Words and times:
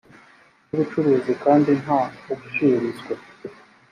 by 0.65 0.69
ubucuruzi 0.73 1.31
kandi 1.43 1.69
nta 1.81 1.99
ushinzwe 2.35 3.13